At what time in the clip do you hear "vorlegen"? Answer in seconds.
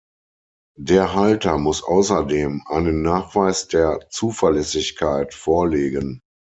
5.35-6.21